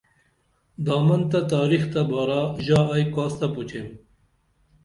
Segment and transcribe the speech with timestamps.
[0.85, 3.87] دامن تہ تاریخ تہ بارا ژا ائی کاس تہ پُچیم